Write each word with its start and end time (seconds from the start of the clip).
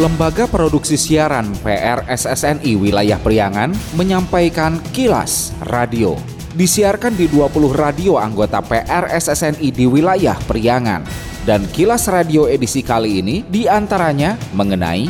Lembaga 0.00 0.48
Produksi 0.48 0.96
Siaran 0.96 1.52
PRSSNI 1.60 2.72
Wilayah 2.72 3.20
Priangan 3.20 3.68
menyampaikan 4.00 4.80
kilas 4.96 5.52
radio. 5.68 6.16
Disiarkan 6.56 7.12
di 7.20 7.28
20 7.28 7.68
radio 7.76 8.16
anggota 8.16 8.64
PRSSNI 8.64 9.68
di 9.68 9.84
wilayah 9.84 10.40
Priangan. 10.48 11.04
Dan 11.44 11.68
kilas 11.68 12.08
radio 12.08 12.48
edisi 12.48 12.80
kali 12.80 13.20
ini 13.20 13.44
di 13.44 13.68
antaranya 13.68 14.40
mengenai 14.56 15.04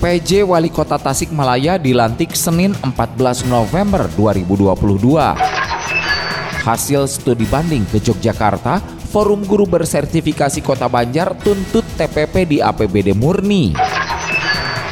PJ 0.00 0.48
Wali 0.48 0.72
Kota 0.72 0.96
Tasikmalaya 0.96 1.76
dilantik 1.76 2.32
Senin 2.32 2.72
14 2.80 3.44
November 3.52 4.08
2022. 4.16 5.12
Hasil 6.64 7.04
studi 7.04 7.44
banding 7.44 7.84
ke 7.84 8.00
Yogyakarta 8.00 8.80
Forum 9.12 9.44
Guru 9.44 9.68
Bersertifikasi 9.68 10.64
Kota 10.64 10.88
Banjar 10.88 11.36
tuntut 11.36 11.84
TPP 12.00 12.48
di 12.48 12.64
APBD 12.64 13.12
murni. 13.12 13.91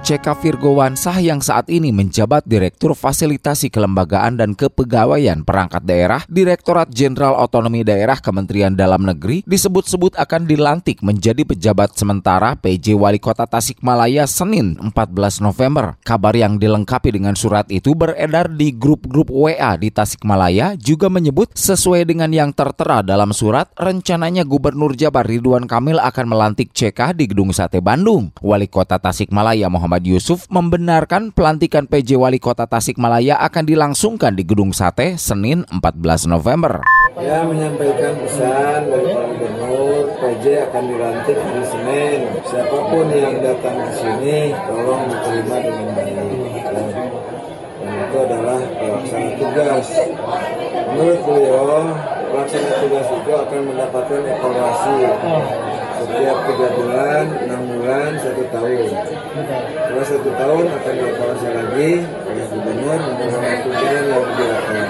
CK 0.00 0.32
Virgowansah 0.32 1.20
yang 1.22 1.44
saat 1.44 1.68
ini 1.68 1.94
menjabat 1.94 2.48
Direktur 2.48 2.96
Fasilitasi 2.98 3.70
Kelembagaan 3.70 4.40
dan 4.40 4.56
Kepegawaian 4.58 5.44
Perangkat 5.46 5.86
Daerah 5.86 6.24
Direktorat 6.26 6.90
Jenderal 6.90 7.38
Otonomi 7.38 7.86
Daerah 7.86 8.16
Kementerian 8.18 8.74
Dalam 8.74 9.06
Negeri 9.06 9.44
disebut-sebut 9.44 10.18
akan 10.18 10.50
dilantik 10.50 11.04
menjadi 11.06 11.46
pejabat 11.46 11.94
sementara 11.94 12.56
PJ 12.58 12.96
Wali 12.96 13.22
Kota 13.22 13.44
Tasikmalaya 13.46 14.26
Senin 14.26 14.80
14 14.80 15.44
November. 15.44 15.94
Kabar 16.02 16.34
yang 16.34 16.56
dilengkapi 16.56 17.14
dengan 17.14 17.38
surat 17.38 17.70
itu 17.70 17.94
beredar 17.94 18.50
di 18.50 18.72
grup-grup 18.74 19.30
WA 19.30 19.76
di 19.78 19.92
Tasikmalaya 19.94 20.80
juga 20.80 21.06
menyebut 21.06 21.54
sesuai 21.54 22.08
dengan 22.08 22.32
yang 22.32 22.50
tertera 22.56 23.04
dalam 23.04 23.30
surat 23.36 23.70
rencananya 23.76 24.42
Gubernur 24.48 24.96
Jabar 24.96 25.28
Ridwan 25.28 25.68
Kamil 25.68 26.02
akan 26.02 26.26
melantik 26.26 26.74
CK 26.74 27.14
di 27.14 27.30
Gedung 27.30 27.54
Sate 27.54 27.78
Bandung. 27.78 28.32
Wali 28.42 28.66
Kota 28.66 28.98
Tasikmalaya 28.98 29.68
Muhammad 29.70 29.99
Muhammad 30.00 30.16
Yusuf 30.16 30.48
membenarkan 30.48 31.28
pelantikan 31.28 31.84
PJ 31.84 32.16
Wali 32.16 32.40
Kota 32.40 32.64
Tasikmalaya 32.64 33.36
akan 33.36 33.68
dilangsungkan 33.68 34.32
di 34.32 34.48
Gedung 34.48 34.72
Sate 34.72 35.20
Senin 35.20 35.68
14 35.68 36.24
November. 36.24 36.80
Ya 37.20 37.44
menyampaikan 37.44 38.16
pesan 38.24 38.88
dari 38.88 39.12
Gubernur, 39.12 40.08
PJ 40.16 40.72
akan 40.72 40.82
dilantik 40.88 41.36
hari 41.36 41.64
Senin. 41.68 42.18
Siapa 42.48 42.78
pun 42.88 43.12
yang 43.12 43.44
datang 43.44 43.76
ke 43.76 43.92
sini, 43.92 44.56
tolong 44.64 45.04
diterima 45.04 45.56
dengan 45.68 45.88
baik. 45.92 46.16
Dan 46.64 47.92
itu 48.00 48.16
adalah 48.24 48.60
pelaksana 48.80 49.30
tugas. 49.36 49.86
Menurut 50.96 51.20
beliau, 51.28 51.92
pelaksana 52.32 52.72
tugas 52.88 53.08
itu 53.20 53.32
akan 53.36 53.60
mendapatkan 53.68 54.22
evaluasi 54.24 54.96
setiap 56.00 56.38
tiga 56.48 56.68
bulan, 56.72 57.24
enam 57.44 57.62
bulan, 57.68 58.10
satu 58.16 58.42
tahun. 58.48 58.88
Setelah 58.88 60.06
satu 60.08 60.30
tahun 60.32 60.64
akan 60.72 60.94
dievaluasi 60.96 61.48
lagi 61.52 61.90
oleh 62.08 62.44
gubernur 62.48 63.00
dengan 63.20 63.40
pimpinan 63.60 64.04
yang 64.08 64.24
dilakukan. 64.32 64.88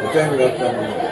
Itu 0.00 0.16
yang 0.16 0.30
dilakukan. 0.32 1.03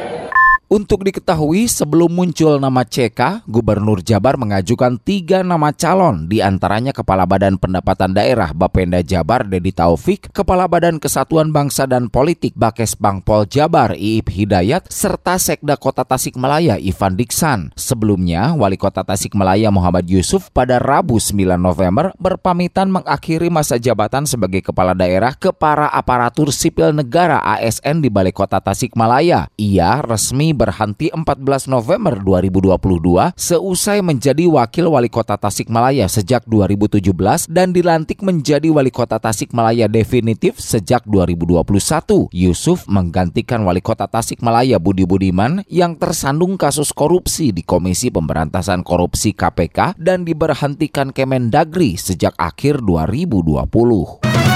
Untuk 0.72 1.04
diketahui, 1.04 1.68
sebelum 1.68 2.08
muncul 2.08 2.56
nama 2.56 2.80
CK, 2.80 3.44
Gubernur 3.44 4.00
Jabar 4.00 4.40
mengajukan 4.40 4.96
tiga 5.04 5.44
nama 5.44 5.68
calon, 5.68 6.24
di 6.32 6.40
antaranya 6.40 6.96
Kepala 6.96 7.28
Badan 7.28 7.60
Pendapatan 7.60 8.16
Daerah 8.16 8.56
Bapenda 8.56 9.04
Jabar 9.04 9.44
Dedi 9.44 9.68
Taufik, 9.76 10.32
Kepala 10.32 10.64
Badan 10.64 10.96
Kesatuan 10.96 11.52
Bangsa 11.52 11.84
dan 11.84 12.08
Politik 12.08 12.56
Bakes 12.56 12.96
Bangpol 12.96 13.44
Jabar 13.52 13.92
Iip 13.92 14.32
Hidayat, 14.32 14.88
serta 14.88 15.36
Sekda 15.36 15.76
Kota 15.76 16.08
Tasikmalaya 16.08 16.80
Ivan 16.80 17.20
Diksan. 17.20 17.76
Sebelumnya, 17.76 18.56
Wali 18.56 18.80
Kota 18.80 19.04
Tasikmalaya 19.04 19.68
Muhammad 19.68 20.08
Yusuf 20.08 20.48
pada 20.56 20.80
Rabu 20.80 21.20
9 21.20 21.52
November 21.60 22.16
berpamitan 22.16 22.88
mengakhiri 22.88 23.52
masa 23.52 23.76
jabatan 23.76 24.24
sebagai 24.24 24.64
Kepala 24.64 24.96
Daerah 24.96 25.36
ke 25.36 25.52
para 25.52 25.92
aparatur 25.92 26.48
sipil 26.48 26.96
negara 26.96 27.44
ASN 27.60 28.00
di 28.00 28.08
Balai 28.08 28.32
Kota 28.32 28.56
Tasikmalaya. 28.56 29.52
Ia 29.60 30.00
resmi 30.00 30.61
berhenti 30.62 31.10
14 31.10 31.66
November 31.66 32.22
2022 32.22 33.34
seusai 33.34 33.98
menjadi 33.98 34.46
wakil 34.46 34.94
wali 34.94 35.10
kota 35.10 35.34
Tasikmalaya 35.34 36.06
sejak 36.06 36.46
2017 36.46 37.50
dan 37.50 37.74
dilantik 37.74 38.22
menjadi 38.22 38.70
wali 38.70 38.94
kota 38.94 39.18
Tasikmalaya 39.18 39.90
definitif 39.90 40.62
sejak 40.62 41.02
2021. 41.10 42.30
Yusuf 42.30 42.86
menggantikan 42.86 43.66
wali 43.66 43.82
kota 43.82 44.06
Tasikmalaya 44.06 44.78
Budi 44.78 45.02
Budiman 45.02 45.66
yang 45.66 45.98
tersandung 45.98 46.54
kasus 46.54 46.94
korupsi 46.94 47.50
di 47.50 47.66
Komisi 47.66 48.14
Pemberantasan 48.14 48.86
Korupsi 48.86 49.34
KPK 49.34 49.98
dan 49.98 50.22
diberhentikan 50.22 51.10
Kemendagri 51.10 51.98
sejak 51.98 52.38
akhir 52.38 52.86
2020. 52.86 54.51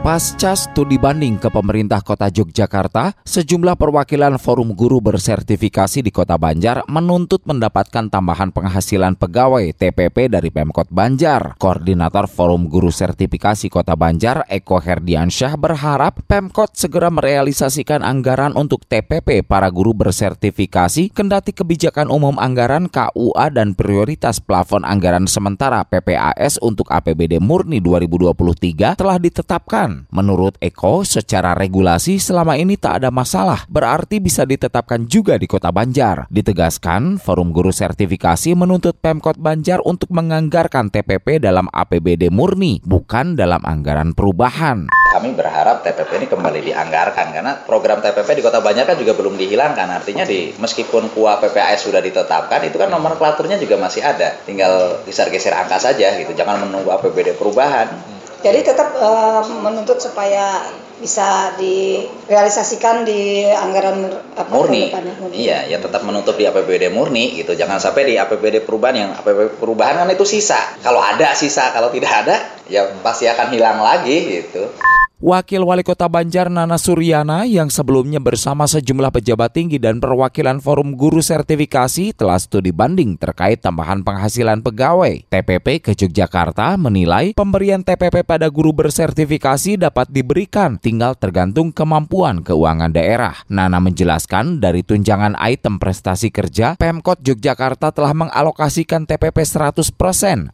Pasca 0.00 0.56
studi 0.56 0.96
banding 0.96 1.36
ke 1.36 1.52
pemerintah 1.52 2.00
kota 2.00 2.32
Yogyakarta, 2.32 3.20
sejumlah 3.20 3.76
perwakilan 3.76 4.40
forum 4.40 4.72
guru 4.72 4.96
bersertifikasi 4.96 6.00
di 6.00 6.08
kota 6.08 6.40
Banjar 6.40 6.88
menuntut 6.88 7.44
mendapatkan 7.44 8.08
tambahan 8.08 8.48
penghasilan 8.48 9.12
pegawai 9.20 9.76
TPP 9.76 10.32
dari 10.32 10.48
Pemkot 10.48 10.88
Banjar. 10.88 11.60
Koordinator 11.60 12.32
forum 12.32 12.72
guru 12.72 12.88
sertifikasi 12.88 13.68
kota 13.68 13.92
Banjar, 13.92 14.48
Eko 14.48 14.80
Herdiansyah 14.80 15.60
berharap 15.60 16.24
Pemkot 16.24 16.80
segera 16.80 17.12
merealisasikan 17.12 18.00
anggaran 18.00 18.56
untuk 18.56 18.88
TPP 18.88 19.44
para 19.44 19.68
guru 19.68 19.92
bersertifikasi 19.92 21.12
kendati 21.12 21.52
kebijakan 21.52 22.08
umum 22.08 22.40
anggaran 22.40 22.88
KUA 22.88 23.52
dan 23.52 23.76
prioritas 23.76 24.40
plafon 24.40 24.80
anggaran 24.80 25.28
sementara 25.28 25.84
PPAS 25.84 26.56
untuk 26.64 26.88
APBD 26.88 27.36
murni 27.36 27.84
2023 27.84 28.96
telah 28.96 29.20
ditetapkan 29.20 29.89
Menurut 30.10 30.54
Eko, 30.62 31.02
secara 31.02 31.54
regulasi 31.54 32.22
selama 32.22 32.54
ini 32.56 32.78
tak 32.78 33.02
ada 33.02 33.10
masalah, 33.10 33.66
berarti 33.66 34.22
bisa 34.22 34.46
ditetapkan 34.46 35.04
juga 35.06 35.36
di 35.36 35.50
Kota 35.50 35.74
Banjar. 35.74 36.30
Ditegaskan, 36.30 37.18
Forum 37.18 37.50
Guru 37.50 37.74
Sertifikasi 37.74 38.54
menuntut 38.54 38.96
Pemkot 38.98 39.36
Banjar 39.38 39.82
untuk 39.82 40.10
menganggarkan 40.14 40.88
TPP 40.92 41.42
dalam 41.42 41.66
APBD 41.72 42.30
murni, 42.30 42.78
bukan 42.86 43.34
dalam 43.34 43.60
anggaran 43.66 44.14
perubahan. 44.14 44.90
Kami 45.10 45.34
berharap 45.34 45.82
TPP 45.82 46.22
ini 46.22 46.26
kembali 46.30 46.60
dianggarkan 46.70 47.34
karena 47.34 47.58
program 47.66 47.98
TPP 47.98 48.38
di 48.38 48.42
Kota 48.46 48.62
Banjar 48.62 48.86
kan 48.86 48.94
juga 48.94 49.18
belum 49.18 49.34
dihilangkan. 49.34 49.90
Artinya 49.90 50.22
di 50.22 50.54
meskipun 50.54 51.10
kuah 51.10 51.42
PPAS 51.42 51.82
sudah 51.82 51.98
ditetapkan, 51.98 52.62
itu 52.62 52.78
kan 52.78 52.94
nomenklaturnya 52.94 53.58
juga 53.58 53.74
masih 53.74 54.06
ada. 54.06 54.38
Tinggal 54.46 55.02
geser-geser 55.02 55.50
angka 55.50 55.82
saja 55.82 56.14
gitu. 56.14 56.30
Jangan 56.30 56.62
menunggu 56.62 56.94
APBD 56.94 57.34
perubahan. 57.34 58.19
Jadi 58.40 58.60
tetap 58.64 58.96
uh, 58.96 59.44
menuntut 59.60 60.00
supaya 60.00 60.64
bisa 61.00 61.56
direalisasikan 61.56 63.08
di 63.08 63.48
anggaran 63.48 64.04
apa, 64.36 64.52
murni. 64.52 64.92
murni. 64.92 65.36
Iya, 65.36 65.68
ya 65.68 65.80
tetap 65.80 66.04
menutup 66.04 66.36
di 66.36 66.44
APBD 66.44 66.92
murni 66.92 67.40
gitu. 67.40 67.56
Jangan 67.56 67.80
sampai 67.80 68.12
di 68.12 68.14
APBD 68.20 68.64
perubahan 68.64 68.96
yang 68.96 69.10
APBD 69.16 69.56
perubahan 69.56 70.04
kan 70.04 70.08
itu 70.12 70.28
sisa. 70.28 70.60
Kalau 70.84 71.00
ada 71.00 71.32
sisa, 71.32 71.72
kalau 71.72 71.88
tidak 71.88 72.12
ada 72.12 72.36
ya 72.68 72.88
pasti 73.00 73.24
akan 73.28 73.48
hilang 73.52 73.80
lagi 73.80 74.44
gitu. 74.44 74.68
Wakil 75.20 75.60
Wali 75.68 75.84
Kota 75.84 76.08
Banjar 76.08 76.48
Nana 76.48 76.80
Suryana 76.80 77.44
yang 77.44 77.68
sebelumnya 77.68 78.16
bersama 78.16 78.64
sejumlah 78.64 79.12
pejabat 79.12 79.52
tinggi 79.52 79.76
dan 79.76 80.00
perwakilan 80.00 80.64
Forum 80.64 80.96
Guru 80.96 81.20
Sertifikasi 81.20 82.16
telah 82.16 82.40
studi 82.40 82.72
banding 82.72 83.20
terkait 83.20 83.60
tambahan 83.60 84.00
penghasilan 84.00 84.64
pegawai. 84.64 85.28
TPP 85.28 85.84
ke 85.84 85.92
Yogyakarta 85.92 86.80
menilai 86.80 87.36
pemberian 87.36 87.84
TPP 87.84 88.24
pada 88.24 88.48
guru 88.48 88.72
bersertifikasi 88.72 89.76
dapat 89.76 90.08
diberikan 90.08 90.80
tinggal 90.80 91.12
tergantung 91.12 91.68
kemampuan 91.68 92.40
keuangan 92.40 92.88
daerah. 92.88 93.44
Nana 93.52 93.76
menjelaskan 93.76 94.56
dari 94.56 94.80
tunjangan 94.80 95.36
item 95.36 95.76
prestasi 95.76 96.32
kerja, 96.32 96.80
Pemkot 96.80 97.20
Yogyakarta 97.20 97.92
telah 97.92 98.16
mengalokasikan 98.16 99.04
TPP 99.04 99.44
100% 99.44 99.84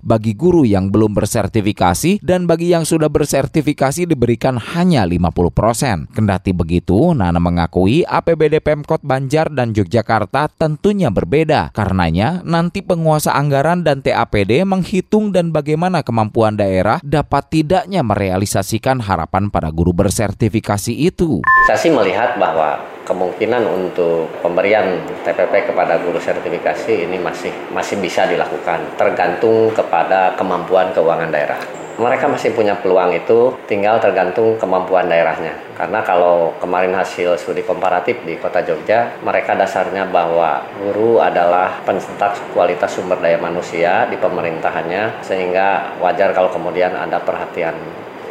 bagi 0.02 0.34
guru 0.34 0.66
yang 0.66 0.90
belum 0.90 1.14
bersertifikasi 1.14 2.18
dan 2.18 2.50
bagi 2.50 2.74
yang 2.74 2.82
sudah 2.82 3.06
bersertifikasi 3.06 4.10
diberikan 4.10 4.55
hanya 4.56 5.04
50%. 5.04 6.12
Kendati 6.12 6.50
begitu, 6.56 7.12
Nana 7.12 7.38
mengakui 7.38 8.02
APBD 8.04 8.60
Pemkot 8.60 9.04
Banjar 9.04 9.52
dan 9.52 9.76
Yogyakarta 9.76 10.50
tentunya 10.52 11.12
berbeda. 11.12 11.70
Karenanya, 11.72 12.40
nanti 12.42 12.80
penguasa 12.80 13.32
anggaran 13.36 13.86
dan 13.86 14.02
TAPD 14.02 14.66
menghitung 14.66 15.30
dan 15.30 15.54
bagaimana 15.54 16.00
kemampuan 16.02 16.56
daerah 16.56 16.98
dapat 17.04 17.48
tidaknya 17.52 18.00
merealisasikan 18.02 19.00
harapan 19.00 19.48
pada 19.48 19.68
guru 19.70 19.94
bersertifikasi 19.94 20.92
itu. 20.92 21.44
Saya 21.70 21.78
sih 21.78 21.92
melihat 21.94 22.36
bahwa 22.40 22.96
kemungkinan 23.06 23.62
untuk 23.70 24.26
pemberian 24.42 24.98
TPP 25.22 25.70
kepada 25.70 26.02
guru 26.02 26.18
sertifikasi 26.18 27.06
ini 27.06 27.22
masih 27.22 27.54
masih 27.70 28.02
bisa 28.02 28.26
dilakukan 28.26 28.98
tergantung 28.98 29.70
kepada 29.70 30.34
kemampuan 30.34 30.90
keuangan 30.90 31.30
daerah 31.30 31.85
mereka 31.96 32.28
masih 32.28 32.52
punya 32.52 32.76
peluang 32.76 33.16
itu 33.16 33.56
tinggal 33.64 33.96
tergantung 33.96 34.60
kemampuan 34.60 35.08
daerahnya. 35.08 35.56
Karena 35.76 36.04
kalau 36.04 36.52
kemarin 36.60 36.92
hasil 36.92 37.36
studi 37.40 37.64
komparatif 37.64 38.20
di 38.24 38.36
kota 38.36 38.60
Jogja 38.64 39.16
mereka 39.24 39.56
dasarnya 39.56 40.08
bahwa 40.08 40.64
guru 40.80 41.20
adalah 41.20 41.80
pencetak 41.84 42.36
kualitas 42.52 42.92
sumber 42.96 43.20
daya 43.20 43.40
manusia 43.40 44.08
di 44.08 44.16
pemerintahannya 44.20 45.24
sehingga 45.24 45.96
wajar 46.00 46.32
kalau 46.36 46.52
kemudian 46.52 46.92
ada 46.96 47.20
perhatian 47.20 47.76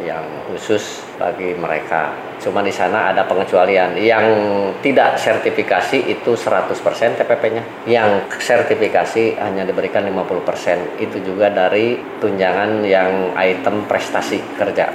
yang 0.04 0.24
khusus 0.50 1.04
bagi 1.16 1.56
mereka. 1.56 2.12
Cuma 2.42 2.60
di 2.60 2.72
sana 2.72 3.14
ada 3.14 3.24
pengecualian. 3.24 3.96
Yang 3.96 4.26
tidak 4.84 5.16
sertifikasi 5.16 5.98
itu 6.10 6.36
100% 6.36 7.16
TPP-nya. 7.16 7.62
Yang 7.88 8.40
sertifikasi 8.40 9.40
hanya 9.40 9.64
diberikan 9.64 10.04
50%. 10.04 11.00
Itu 11.00 11.22
juga 11.24 11.48
dari 11.48 11.96
tunjangan 12.20 12.84
yang 12.84 13.32
item 13.36 13.88
prestasi 13.88 14.40
kerja. 14.56 14.92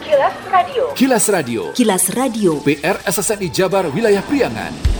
Kilas 0.00 0.36
Radio. 0.48 0.84
Kilas 0.96 1.24
Radio. 1.28 1.62
Kilas 1.76 2.04
Radio. 2.16 2.52
PR 2.64 2.98
SSNI 3.04 3.48
Jabar 3.52 3.84
Wilayah 3.92 4.24
Priangan. 4.24 4.99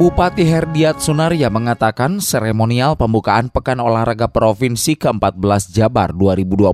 Bupati 0.00 0.48
Herdiat 0.48 0.96
Sunaria 0.96 1.52
mengatakan 1.52 2.24
seremonial 2.24 2.96
pembukaan 2.96 3.52
Pekan 3.52 3.84
Olahraga 3.84 4.32
Provinsi 4.32 4.96
ke-14 4.96 5.76
Jabar 5.76 6.16
2022 6.16 6.72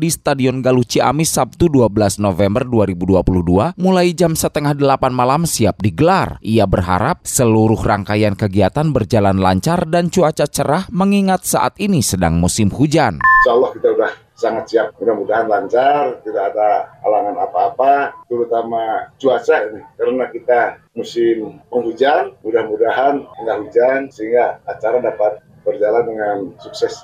di 0.00 0.08
Stadion 0.08 0.64
Galuh 0.64 0.80
Ciamis 0.80 1.36
Sabtu 1.36 1.68
12 1.68 2.16
November 2.16 2.64
2022 2.64 3.76
mulai 3.76 4.16
jam 4.16 4.32
setengah 4.32 4.72
delapan 4.72 5.12
malam 5.12 5.44
siap 5.44 5.84
digelar. 5.84 6.40
Ia 6.40 6.64
berharap 6.64 7.28
seluruh 7.28 7.76
rangkaian 7.76 8.32
kegiatan 8.32 8.88
berjalan 8.88 9.36
lancar 9.36 9.84
dan 9.84 10.08
cuaca 10.08 10.48
cerah 10.48 10.88
mengingat 10.88 11.44
saat 11.44 11.76
ini 11.76 12.00
sedang 12.00 12.40
musim 12.40 12.72
hujan. 12.72 13.20
Insya 13.20 13.52
Allah 13.52 13.70
kita 13.76 13.88
udah 14.00 14.31
sangat 14.42 14.64
siap. 14.66 14.86
Mudah-mudahan 14.98 15.46
lancar, 15.46 16.18
tidak 16.26 16.50
ada 16.50 16.90
halangan 17.06 17.38
apa-apa, 17.38 18.26
terutama 18.26 19.14
cuaca 19.22 19.56
ini. 19.70 19.80
Karena 19.94 20.26
kita 20.26 20.60
musim 20.98 21.62
penghujan, 21.70 22.34
mudah-mudahan 22.42 23.22
enggak 23.38 23.58
hujan 23.62 24.00
sehingga 24.10 24.58
acara 24.66 24.98
dapat 24.98 25.38
berjalan 25.62 26.04
dengan 26.10 26.36
sukses. 26.58 26.98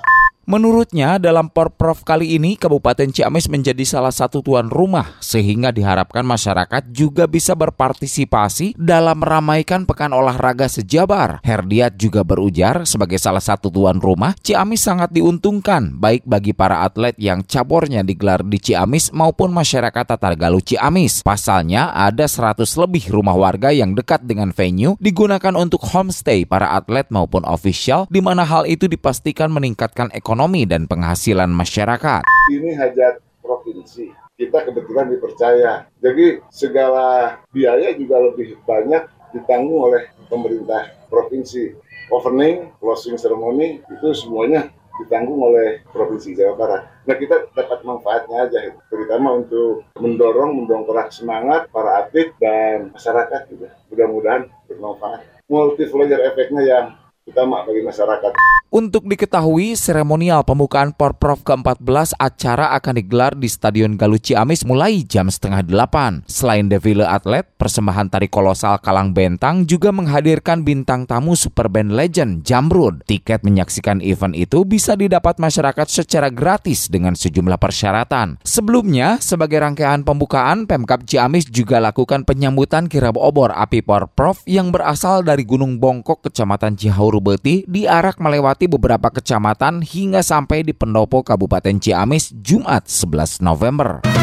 Menurutnya, 0.49 1.21
dalam 1.21 1.45
Porprov 1.53 2.01
kali 2.01 2.33
ini, 2.33 2.57
Kabupaten 2.57 3.05
Ciamis 3.13 3.45
menjadi 3.53 3.85
salah 3.85 4.09
satu 4.09 4.41
tuan 4.41 4.65
rumah, 4.65 5.13
sehingga 5.21 5.69
diharapkan 5.69 6.25
masyarakat 6.25 6.89
juga 6.89 7.29
bisa 7.29 7.53
berpartisipasi 7.53 8.73
dalam 8.73 9.21
meramaikan 9.21 9.85
Pekan 9.85 10.09
Olahraga 10.09 10.65
Sejabar. 10.65 11.37
Herdiat 11.45 12.01
juga 12.01 12.25
berujar, 12.25 12.89
sebagai 12.89 13.21
salah 13.21 13.45
satu 13.45 13.69
tuan 13.69 14.01
rumah, 14.01 14.33
Ciamis 14.41 14.81
sangat 14.81 15.13
diuntungkan, 15.13 15.93
baik 16.01 16.25
bagi 16.25 16.57
para 16.57 16.81
atlet 16.81 17.13
yang 17.21 17.45
cabornya 17.45 18.01
digelar 18.01 18.41
di 18.41 18.57
Ciamis 18.57 19.13
maupun 19.13 19.53
masyarakat 19.53 20.01
Tatar 20.01 20.33
Galuh 20.33 20.65
Ciamis. 20.65 21.21
Pasalnya, 21.21 21.93
ada 21.93 22.25
100 22.25 22.65
lebih 22.73 23.13
rumah 23.13 23.37
warga 23.37 23.69
yang 23.69 23.93
dekat 23.93 24.25
dengan 24.25 24.49
venue 24.49 24.97
digunakan 24.97 25.53
untuk 25.53 25.85
homestay 25.93 26.49
para 26.49 26.73
atlet 26.73 27.05
maupun 27.13 27.45
official, 27.45 28.09
di 28.09 28.17
mana 28.17 28.41
hal 28.41 28.65
itu 28.65 28.89
dipastikan 28.89 29.53
meningkatkan 29.53 30.09
ekonomi 30.09 30.38
ekonomi 30.39 30.63
dan 30.63 30.87
penghasilan 30.87 31.51
masyarakat. 31.51 32.23
Ini 32.47 32.71
hajat 32.79 33.19
provinsi. 33.43 34.07
Kita 34.39 34.63
kebetulan 34.63 35.11
dipercaya. 35.11 35.83
Jadi 35.99 36.39
segala 36.47 37.35
biaya 37.51 37.91
juga 37.91 38.23
lebih 38.23 38.55
banyak 38.63 39.03
ditanggung 39.35 39.91
oleh 39.91 40.07
pemerintah 40.31 40.95
provinsi. 41.11 41.75
Opening, 42.07 42.71
closing 42.79 43.19
ceremony 43.19 43.83
itu 43.83 44.15
semuanya 44.15 44.71
ditanggung 45.03 45.43
oleh 45.43 45.83
Provinsi 45.91 46.31
Jawa 46.31 46.55
Barat. 46.55 46.81
Nah 47.03 47.15
kita 47.19 47.51
dapat 47.51 47.83
manfaatnya 47.83 48.47
aja, 48.47 48.79
terutama 48.87 49.43
untuk 49.43 49.83
mendorong, 49.99 50.55
mendongkrak 50.55 51.11
semangat 51.11 51.67
para 51.67 52.07
atlet 52.07 52.31
dan 52.39 52.95
masyarakat 52.95 53.41
juga. 53.51 53.75
Mudah-mudahan 53.91 54.47
bermanfaat. 54.71 55.43
Multiplier 55.51 56.31
efeknya 56.31 56.63
yang 56.63 56.85
utama 57.27 57.67
bagi 57.67 57.83
masyarakat. 57.83 58.58
Untuk 58.69 59.09
diketahui, 59.09 59.73
seremonial 59.73 60.45
pembukaan 60.45 60.93
Porprov 60.93 61.41
ke-14 61.41 62.13
acara 62.21 62.69
akan 62.77 63.01
digelar 63.01 63.33
di 63.33 63.49
Stadion 63.49 63.97
Galuh 63.97 64.21
Ciamis 64.21 64.61
mulai 64.61 65.01
jam 65.01 65.25
setengah 65.25 65.65
delapan. 65.65 66.21
Selain 66.29 66.69
defile 66.69 67.01
atlet, 67.01 67.49
persembahan 67.57 68.13
tari 68.13 68.29
kolosal 68.29 68.77
Kalang 68.77 69.09
Bentang 69.17 69.65
juga 69.65 69.89
menghadirkan 69.89 70.61
bintang 70.61 71.09
tamu 71.09 71.33
super 71.33 71.65
band 71.65 71.97
legend 71.97 72.45
Jamrud. 72.45 73.09
Tiket 73.09 73.41
menyaksikan 73.41 74.05
event 74.05 74.37
itu 74.37 74.61
bisa 74.69 74.93
didapat 74.93 75.41
masyarakat 75.41 75.89
secara 75.89 76.29
gratis 76.29 76.93
dengan 76.93 77.17
sejumlah 77.17 77.57
persyaratan. 77.57 78.37
Sebelumnya, 78.45 79.17
sebagai 79.17 79.65
rangkaian 79.65 80.05
pembukaan, 80.05 80.69
Pemkap 80.69 81.09
Ciamis 81.09 81.49
juga 81.49 81.81
lakukan 81.81 82.21
penyambutan 82.21 82.85
kirab 82.85 83.17
obor 83.17 83.49
api 83.49 83.81
Porprov 83.81 84.45
yang 84.45 84.69
berasal 84.69 85.25
dari 85.25 85.41
Gunung 85.41 85.81
Bongkok, 85.81 86.21
Kecamatan 86.29 86.77
Cihauru 86.77 87.17
Beti, 87.17 87.65
diarak 87.65 88.21
melewati 88.21 88.58
melewati 88.59 88.75
beberapa 88.75 89.07
kecamatan 89.07 89.79
hingga 89.79 90.19
sampai 90.19 90.67
di 90.67 90.75
pendopo 90.75 91.23
Kabupaten 91.23 91.79
Ciamis 91.79 92.35
Jumat 92.43 92.91
11 92.91 93.39
November. 93.39 94.18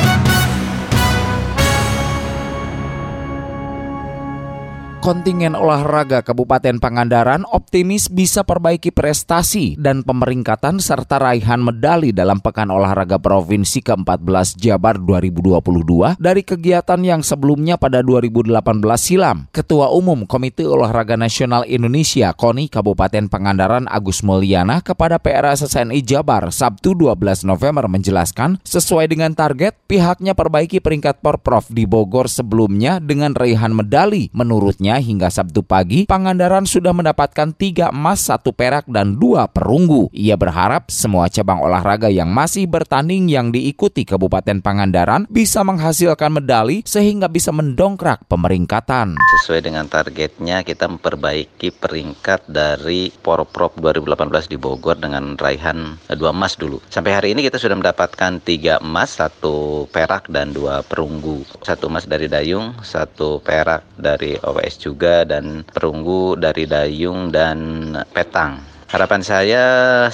Kontingen 5.06 5.54
olahraga 5.54 6.18
Kabupaten 6.18 6.82
Pangandaran 6.82 7.46
optimis 7.54 8.10
bisa 8.10 8.42
perbaiki 8.42 8.90
prestasi 8.90 9.78
dan 9.78 10.02
pemeringkatan 10.02 10.82
serta 10.82 11.22
raihan 11.22 11.62
medali 11.62 12.10
dalam 12.10 12.42
Pekan 12.42 12.74
Olahraga 12.74 13.14
Provinsi 13.14 13.86
ke-14 13.86 14.58
Jabar 14.58 14.98
2022 14.98 16.18
dari 16.18 16.42
kegiatan 16.42 16.98
yang 17.06 17.22
sebelumnya 17.22 17.78
pada 17.78 18.02
2018 18.02 18.50
silam. 18.98 19.46
Ketua 19.54 19.94
Umum 19.94 20.26
Komite 20.26 20.66
Olahraga 20.66 21.14
Nasional 21.14 21.62
Indonesia 21.70 22.34
KONI 22.34 22.66
Kabupaten 22.66 23.30
Pangandaran 23.30 23.86
Agus 23.86 24.26
Mulyana 24.26 24.82
kepada 24.82 25.22
PRSSNI 25.22 26.02
Jabar 26.02 26.50
Sabtu 26.50 26.98
12 26.98 27.46
November 27.46 27.86
menjelaskan 27.86 28.58
sesuai 28.66 29.06
dengan 29.06 29.38
target 29.38 29.78
pihaknya 29.86 30.34
perbaiki 30.34 30.82
peringkat 30.82 31.22
Porprov 31.22 31.70
di 31.70 31.86
Bogor 31.86 32.26
sebelumnya 32.26 32.98
dengan 32.98 33.38
raihan 33.38 33.70
medali 33.70 34.34
menurutnya 34.34 34.95
hingga 34.98 35.28
Sabtu 35.28 35.62
pagi, 35.62 36.08
Pangandaran 36.08 36.64
sudah 36.64 36.90
mendapatkan 36.90 37.52
tiga 37.54 37.92
emas, 37.92 38.26
satu 38.26 38.50
perak, 38.50 38.88
dan 38.88 39.16
dua 39.20 39.46
perunggu. 39.50 40.08
Ia 40.12 40.34
berharap 40.34 40.88
semua 40.88 41.28
cabang 41.28 41.60
olahraga 41.60 42.08
yang 42.08 42.30
masih 42.30 42.64
bertanding 42.66 43.28
yang 43.28 43.54
diikuti 43.54 44.02
Kabupaten 44.02 44.62
Pangandaran 44.64 45.28
bisa 45.28 45.60
menghasilkan 45.66 46.32
medali 46.32 46.80
sehingga 46.86 47.26
bisa 47.26 47.50
mendongkrak 47.50 48.24
pemeringkatan. 48.30 49.18
Sesuai 49.42 49.60
dengan 49.64 49.86
targetnya, 49.90 50.62
kita 50.62 50.88
memperbaiki 50.88 51.74
peringkat 51.76 52.48
dari 52.48 53.12
Porprov 53.12 53.76
2018 53.78 54.52
di 54.52 54.56
Bogor 54.56 54.96
dengan 54.96 55.36
raihan 55.36 55.98
dua 56.14 56.32
emas 56.32 56.56
dulu. 56.56 56.80
Sampai 56.88 57.12
hari 57.12 57.36
ini 57.36 57.44
kita 57.44 57.60
sudah 57.60 57.76
mendapatkan 57.76 58.40
tiga 58.42 58.80
emas, 58.80 59.20
satu 59.20 59.84
perak, 59.92 60.32
dan 60.32 60.56
dua 60.56 60.80
perunggu. 60.86 61.44
Satu 61.60 61.92
emas 61.92 62.08
dari 62.08 62.26
Dayung, 62.26 62.78
satu 62.80 63.42
perak 63.44 63.84
dari 63.98 64.38
OWS 64.40 64.85
juga 64.86 65.26
dan 65.26 65.66
perunggu 65.66 66.38
dari 66.38 66.70
dayung 66.70 67.34
dan 67.34 67.90
petang. 68.14 68.76
Harapan 68.86 69.18
saya 69.18 69.64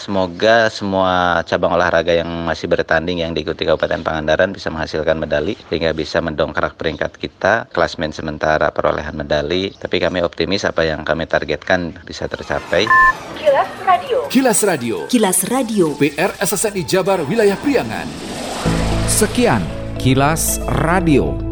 semoga 0.01 0.73
semua 0.73 1.45
cabang 1.45 1.77
olahraga 1.77 2.17
yang 2.17 2.49
masih 2.49 2.73
bertanding 2.73 3.21
yang 3.21 3.37
diikuti 3.37 3.69
Kabupaten 3.69 4.01
Pangandaran 4.01 4.49
bisa 4.49 4.73
menghasilkan 4.73 5.21
medali 5.21 5.53
sehingga 5.69 5.93
bisa 5.93 6.25
mendongkrak 6.25 6.81
peringkat 6.81 7.21
kita 7.21 7.69
klasmen 7.69 8.17
sementara 8.17 8.73
perolehan 8.73 9.13
medali. 9.13 9.77
Tapi 9.77 10.01
kami 10.01 10.25
optimis 10.25 10.65
apa 10.65 10.89
yang 10.89 11.05
kami 11.05 11.29
targetkan 11.29 12.01
bisa 12.09 12.25
tercapai. 12.25 12.89
Kilas 13.37 13.71
Radio. 13.85 14.19
Kilas 14.33 14.61
Radio. 14.65 14.97
Kilas 15.13 15.39
Radio. 15.53 15.87
PR 16.01 16.33
SSNI 16.41 16.83
Jabar 16.89 17.21
Wilayah 17.29 17.61
Priangan. 17.61 18.09
Sekian 19.05 19.61
Kilas 20.01 20.57
Radio. 20.81 21.52